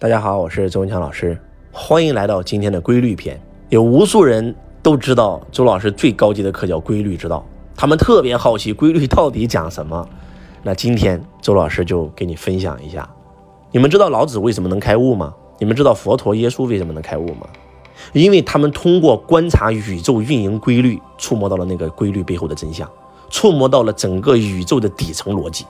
[0.00, 1.38] 大家好，我是周文强老师，
[1.70, 3.38] 欢迎来到今天的规律篇。
[3.68, 7.44] 有无数人都知道周老师最高级的课叫规律之道，
[7.76, 10.08] 他们特别好奇规律到底讲什么。
[10.62, 13.06] 那今天周老师就给你分享一下。
[13.72, 15.34] 你们知道老子为什么能开悟吗？
[15.58, 17.46] 你们知道佛陀、耶稣为什么能开悟吗？
[18.14, 22.88] 因为他们通过观察宇宙运营规律，触摸到了那个规律背后的真相，
[23.28, 25.66] 触摸到了整个宇宙的底层逻辑。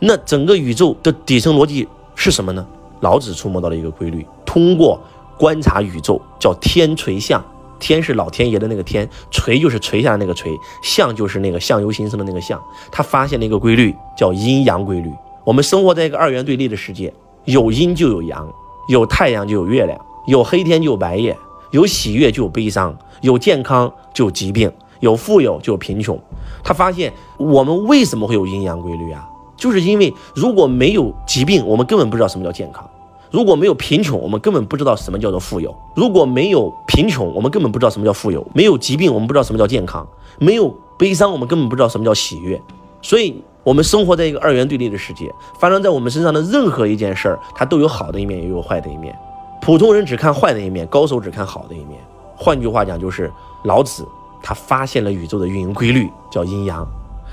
[0.00, 2.66] 那整个宇宙的底层逻辑是什么呢？
[3.00, 5.00] 老子触摸到了一个规律，通过
[5.38, 7.42] 观察宇宙，叫天垂象。
[7.78, 12.62] 天是老天爷的那个天，垂就是垂下的那个垂，象就是那个相由心生的那个象。
[12.92, 15.10] 他发现了一个规律，叫阴阳规律。
[15.44, 17.10] 我们生活在一个二元对立的世界，
[17.46, 18.46] 有阴就有阳，
[18.88, 21.34] 有太阳就有月亮，有黑天就有白夜，
[21.70, 26.20] 有喜悦就有悲伤，有健康就有疾病，有富有就有贫穷。
[26.62, 29.26] 他发现我们为什么会有阴阳规律啊？
[29.60, 32.82] 就是因为如果没有疾病，我们根本不知道什么叫健康；
[33.30, 40.02] 如果没有贫穷，我们根本不知道什么叫做富有；如果没有贫穷，我们根本不知道什么叫富有；没有疾病，我们不知道什么叫健康；
[40.38, 42.60] 没有悲伤，我们根本不知道什么叫喜悦。
[43.02, 49.14] 所以，我们生活在一个二元对立的世界，发生在我们身上的任何一件事儿，它都有好的一面，也有坏的一面。
[49.60, 52.00] 普通人只看坏的一面，高手只看好的一面。
[52.34, 53.30] 换句话讲，就是
[53.64, 54.08] 老子
[54.42, 56.86] 他发现了宇宙的运营规律，叫阴阳。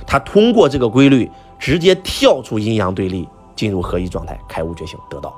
[0.05, 1.31] 他通过这个规律。
[1.59, 5.33] 直接跳出阴阳对立，进入合一状态，开悟觉醒得道。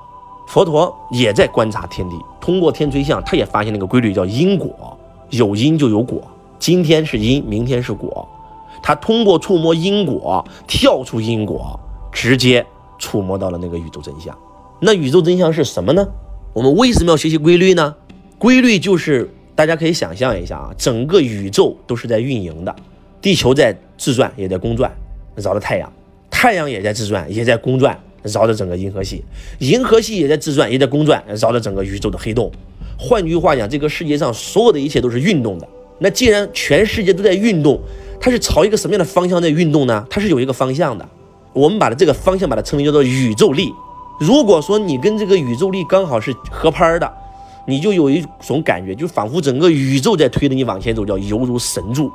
[0.47, 4.97] 佛陀也在观察天地，通过天垂象，他也发现那个规律，叫因果，
[5.29, 6.21] 有因就有果，
[6.57, 8.27] 今天是因，明天是果。
[8.81, 11.79] 他通过触摸因果，跳出因果，
[12.11, 12.65] 直接
[12.97, 14.35] 触摸到了那个宇宙真相。
[14.79, 16.07] 那宇宙真相是什么呢？
[16.53, 17.95] 我们为什么要学习规律呢？
[18.39, 22.75] 规律就是大家可以想象一下啊，整个宇宙都是在运营的，
[23.21, 24.91] 地球在自转，也在公转，
[25.35, 25.91] 绕着太阳。
[26.41, 29.21] 太阳也在自转，也在公转，绕着整个银河系；
[29.57, 32.49] 银河系也在自转，也在公转，绕着整个宇宙的黑洞。
[32.97, 35.67] 换句话讲，这个世界上所有的一切都是运动的。
[35.97, 37.77] 那既然全世界都在运动，
[38.21, 40.07] 它是朝一个什么样的方向在运动呢？
[40.09, 41.05] 它是有一个方向的。
[41.51, 43.69] 我们把它这个方向把它称为叫做宇宙力。
[44.21, 47.13] 如果说你跟这个宇宙力刚好是合拍的，
[47.67, 52.09] 你就有一种感觉，就仿佛整个宇宙在推着你往前走，叫犹如神助。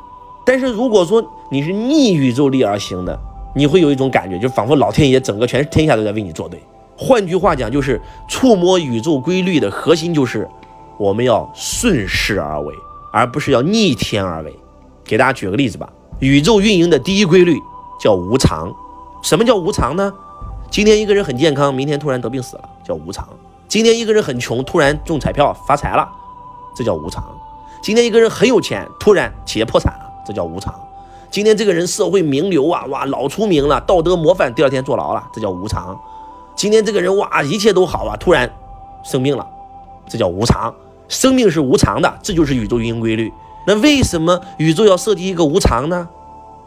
[0.47, 3.21] 但是如果说你是逆宇宙力而行的，
[3.55, 6.61] 你会有一种感觉，就仿佛老天爷整个全天下都在为你作对。
[6.97, 10.49] 换句话讲，就是触摸宇宙规律的核心就是
[10.99, 12.75] 我们要顺势而为，
[13.13, 14.55] 而不是要逆天而为。
[15.05, 15.89] 给大家举个例子吧，
[16.19, 17.57] 宇宙运营的第一规律
[18.01, 18.73] 叫无常。
[19.23, 20.13] 什么叫无常呢？
[20.71, 23.29] 今天一个人很健康，明天突然得病死了，叫无常。
[23.69, 26.09] 今天一个人很穷，突然中彩票发财了，
[26.77, 27.25] 这叫无常。
[27.83, 30.75] 今天一个人很有钱，突然企业破产了，这叫无常。
[31.35, 36.01] 今天这个人社会名流啊，哇，老出名了，道德模范，第二天坐牢了，这叫无常。
[36.55, 38.49] 今天这个人哇，一切都好啊，突然
[39.03, 39.45] 生病了，
[40.07, 40.73] 这叫无常。
[41.09, 43.33] 生命是无常的，这就是宇宙运行规律。
[43.67, 46.09] 那为什么宇宙要设计一个无常呢？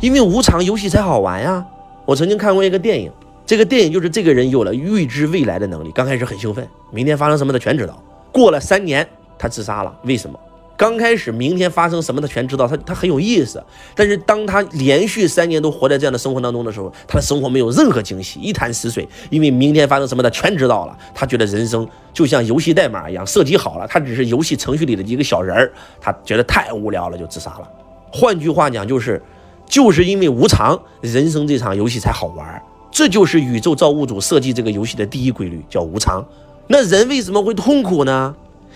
[0.01, 1.65] 因为无常游戏才好玩呀。
[2.03, 3.09] 我曾经看过一个电影，
[3.45, 7.97] 这个电影就是这个人有了预知未来的能力，刚开始很兴奋，明天发生什么他全知道。
[8.33, 9.07] 过了三年，
[9.39, 10.37] 他自杀了，为什么？
[10.77, 13.61] 刚开始，明天发生什么他全知道，他他很有意思。
[13.95, 19.09] 但是当他连续三年都活在这样的生活当中的时候，他的生活没有任何惊喜，一潭死水。
[19.31, 27.67] 因为明天发生什么他全知道了，他觉得人生就像游戏代码一样，设计好了，他只是游戏程序里的一个小人儿，他觉得太无聊了，就自杀了。
[28.13, 29.19] 换句话讲，就是
[29.65, 32.61] 就是因为无常，人生这场游戏才好玩。
[32.91, 36.23] 这就是宇宙造物主设计这个游戏的第一规律，叫无常。
[36.67, 38.35] 那人为什么会痛苦呢？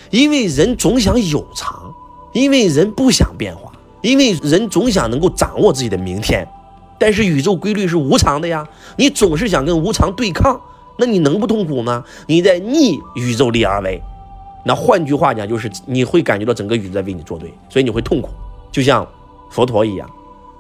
[0.10, 1.94] 因为人总想有常，
[2.34, 6.48] 因为人不想变化，因为人总想能够掌握自己的明天。
[6.98, 8.68] 但是宇宙规律是无常的呀，
[8.98, 10.60] 你总是想跟无常对抗，
[10.98, 12.04] 那你能不痛苦吗？
[12.28, 14.02] 你在逆宇宙力而为。
[14.64, 18.30] 那换句话讲，就是你会感觉到整个宇宙在为你作对，所以你会痛苦。
[18.72, 19.08] 就像
[19.50, 20.08] 佛陀一样，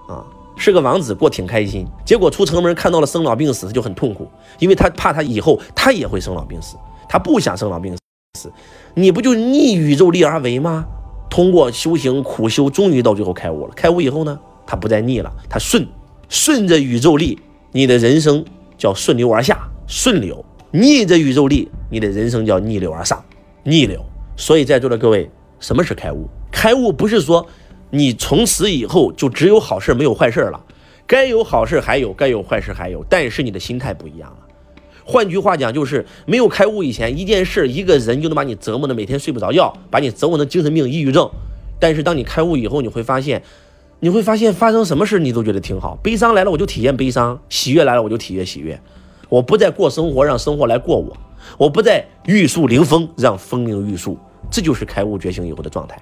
[0.07, 0.25] 啊，
[0.55, 4.27] 是个王子过挺开心，结果出城门看到了生老病死，他就很痛苦，
[4.57, 6.75] 因为他怕他以后他也会生老病死，
[7.07, 8.00] 他不想生老病死。
[8.39, 8.49] 是
[8.95, 10.85] 你不就逆宇宙力而为吗？
[11.29, 13.73] 通过修行苦修，终于到最后开悟了。
[13.75, 15.85] 开悟以后呢，他不再逆了，他顺，
[16.29, 17.39] 顺着宇宙力，
[17.71, 18.43] 你的人生
[18.77, 23.23] 叫顺流而下，顺流；逆着宇宙力，你的人生叫逆流而上，
[23.63, 24.03] 逆流。
[24.35, 25.29] 所以在座的各位，
[25.59, 26.27] 什么是开悟？
[26.51, 27.45] 开悟不是说
[27.89, 30.63] 你从此以后就只有好事没有坏事了，
[31.05, 34.37] 该有好事还有，该有坏事还有，但是你的心态不一样了。
[35.03, 41.29] 换句话讲，就是没有开悟以前，一件事、一个人就能把你折磨的每天睡不着觉，把你折磨的精神病、抑郁症。
[41.79, 43.41] 但是当你开悟以后，你会发现，
[43.99, 45.97] 你会发现发生什么事你都觉得挺好。
[46.03, 48.79] 悲伤来了我就体验悲伤，喜悦来了我就体验喜悦。
[49.29, 51.15] 我不再过生活让生活来过我，
[51.57, 54.17] 我不再玉树临风，让风铃玉树，
[54.51, 55.97] 这就是开悟觉醒以后的状态。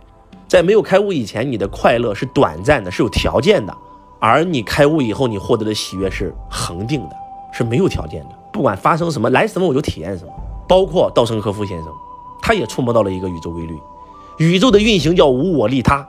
[0.48, 3.74] 在没有开悟以前，你的快乐是短暂的，是有条件的；
[4.20, 7.16] 而你开悟以后，你获得的喜悦是恒定的，
[7.54, 8.30] 是没有条件的。
[8.52, 10.32] 不管发生什么，来什么我就体验什么。
[10.68, 11.92] 包括稻盛和夫先生，
[12.42, 13.78] 他也触摸到了一个宇宙规律：
[14.38, 16.08] 宇宙的运行叫无我利他。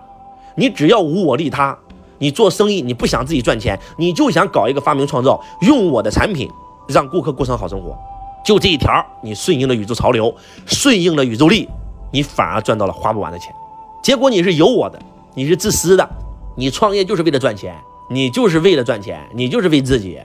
[0.57, 1.79] 你只要无我利他，
[2.19, 6.51] 你做生意，你不想自己赚钱，你就想搞一个发明创造，用我的产品
[6.89, 7.97] 让顾客过上好生活。
[8.45, 10.35] 就这一条，你顺应了宇宙潮流，
[10.67, 11.69] 顺应了宇宙力，
[12.13, 13.55] 你反而赚到了花不完的钱。
[14.03, 15.01] 结果你是有我的，
[15.35, 16.09] 你是自私的，
[16.57, 17.75] 你创业就是为了赚钱，
[18.11, 20.19] 你就是为了赚钱，你就是为自己。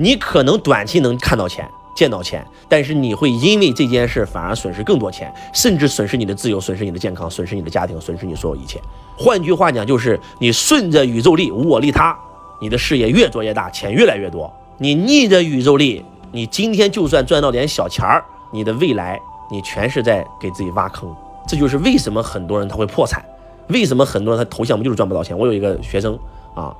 [0.00, 8.80] 你可能短期能看到钱，见到钱，但是你会因为这件事反而损失更多钱，甚至损失你的自由，损失你的健康，损失你的家庭，损失你所有一切。
[9.18, 12.18] 换句话讲，就是你顺着宇宙力，无我利他，
[12.62, 14.50] 你的事业越做越大，钱越来越多。
[14.78, 16.02] 你逆着宇宙力。
[16.32, 19.20] 你今天就算赚到点小钱儿，你的未来
[19.50, 21.12] 你全是在给自己挖坑。
[21.44, 23.20] 这就是为什么很多人他会破产，
[23.66, 25.36] 为什么很多人他投项目就是赚不到钱。
[25.36, 26.16] 我有一个学生
[26.54, 26.72] 啊，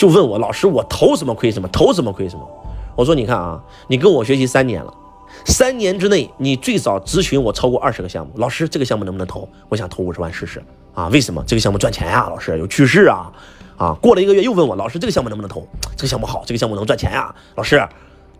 [0.00, 2.48] 就问我老师，我投什么亏什么，投什么亏什么。
[2.96, 4.94] 我说你看啊，你跟我学习三年了，
[5.44, 8.32] 三年之内你最少咨询我超过二十个项目。
[8.36, 9.46] 老师，这个项目能不能投？
[9.68, 10.62] 我想投五十万试试
[10.94, 11.08] 啊？
[11.08, 11.44] 为什么？
[11.46, 12.28] 这个项目赚钱呀？
[12.30, 13.30] 老师有趋势啊？
[13.76, 13.92] 啊？
[14.00, 15.68] 过了一个月又问我老师，这个项目能不能投？
[15.94, 17.34] 这个项目好，这个项目能赚钱呀？
[17.56, 17.86] 老师。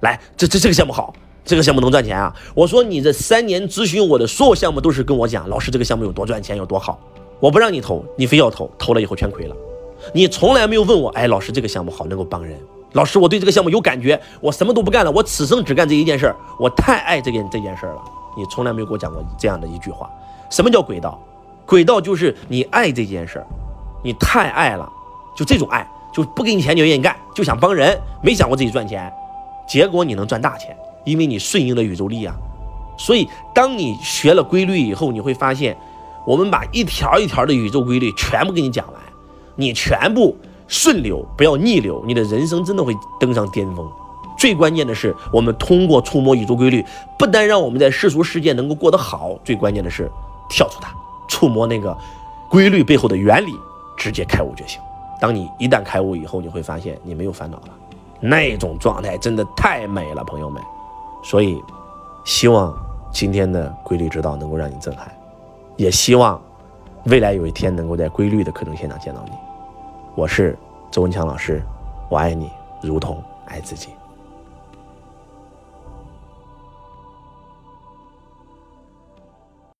[0.00, 1.12] 来，这这这个项目好，
[1.44, 2.34] 这个项目能赚钱啊！
[2.54, 6.98] 我说你这三年咨询我的所有项目都是跟我讲，老师这个项目有多赚钱，有多好。
[7.38, 9.54] 我不让你投，你非要投，投了以后全亏了。
[10.12, 12.58] 你从来没有问我，哎，老师这个项目好，能够帮人。
[12.92, 18.02] 老师，我对这个项目有感觉，我什么都不干了，我此生只干这一件事儿，我太爱这件这件事儿了。
[18.36, 20.10] 你从来没有给我讲过这样的一句话。
[20.50, 21.20] 什么叫轨道？
[21.64, 23.46] 轨道就是你爱这件事儿，
[24.02, 24.90] 你太爱了，
[25.36, 29.12] 就这种爱，就不给你钱你愿意干，就想帮人，没想过自己赚钱。
[29.68, 32.34] 结果你能赚大钱，因为你顺应了宇宙力啊。
[32.98, 35.76] 所以，当你学了规律以后，你会发现，
[36.26, 38.96] 我们把一条一条的宇宙规律全部给你讲完，
[39.60, 40.34] 你全部
[40.66, 43.86] 顺流，不要逆流，你的人生真的会登上巅峰。
[44.38, 46.82] 最关键的是，我们通过触摸宇宙规律，
[47.18, 50.10] 不但让我们在世俗世界能够过得好，最关键的是
[50.48, 50.90] 跳出它，
[51.28, 51.94] 触摸那个
[52.48, 53.52] 规律背后的原理，
[53.98, 54.80] 直接开悟觉醒。
[55.20, 57.68] 当你一旦开悟以后，你会发现你没有烦恼了。
[58.18, 60.62] 那种状态真的太美了，朋友们。
[61.22, 61.62] 所以，
[62.24, 62.74] 希望
[63.12, 65.14] 今天的规律之道能够让你震撼，
[65.76, 66.40] 也希望
[67.04, 69.32] 未来有一天能够在规律的课程现场见到你。
[70.16, 70.58] 我是
[70.90, 71.62] 周文强老师，
[72.08, 72.50] 我爱你，
[72.82, 73.99] 如同爱自己。